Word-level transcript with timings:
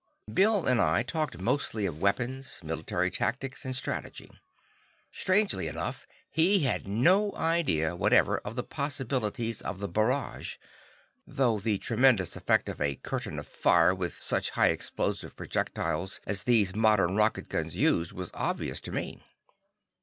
Bill 0.33 0.65
and 0.65 0.81
I 0.81 1.03
talked 1.03 1.37
mostly 1.39 1.85
of 1.85 2.01
weapons, 2.01 2.59
military 2.63 3.11
tactics 3.11 3.63
and 3.65 3.75
strategy. 3.75 4.31
Strangely 5.11 5.67
enough 5.67 6.07
he 6.31 6.61
had 6.61 6.87
no 6.87 7.35
idea 7.35 7.95
whatever 7.95 8.39
of 8.39 8.55
the 8.55 8.63
possibilities 8.63 9.61
of 9.61 9.77
the 9.77 9.87
barrage, 9.87 10.55
though 11.27 11.59
the 11.59 11.77
tremendous 11.77 12.35
effect 12.35 12.67
of 12.67 12.81
a 12.81 12.95
"curtain 12.95 13.37
of 13.37 13.45
fire" 13.45 13.93
with 13.93 14.13
such 14.13 14.49
high 14.49 14.69
explosive 14.69 15.35
projectiles 15.35 16.19
as 16.25 16.45
these 16.45 16.75
modern 16.75 17.15
rocket 17.15 17.47
guns 17.47 17.75
used 17.75 18.11
was 18.11 18.31
obvious 18.33 18.81
to 18.81 18.91
me. 18.91 19.21